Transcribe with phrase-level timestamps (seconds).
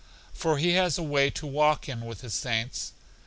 [0.33, 2.93] For He has a way to walk in with His saints.